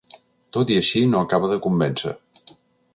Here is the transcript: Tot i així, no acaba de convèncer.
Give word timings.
Tot 0.57 0.73
i 0.75 0.77
així, 0.79 1.03
no 1.13 1.21
acaba 1.27 1.53
de 1.55 1.61
convèncer. 1.69 2.19